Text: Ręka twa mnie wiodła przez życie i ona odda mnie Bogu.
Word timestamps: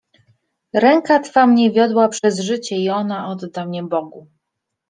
Ręka 0.73 1.19
twa 1.19 1.47
mnie 1.47 1.71
wiodła 1.71 2.09
przez 2.09 2.39
życie 2.39 2.75
i 2.77 2.89
ona 2.89 3.27
odda 3.27 3.65
mnie 3.65 3.83
Bogu. 3.83 4.27